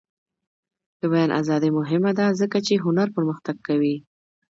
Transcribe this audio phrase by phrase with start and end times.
[0.99, 3.95] د بیان ازادي مهمه ده ځکه چې هنر پرمختګ کوي.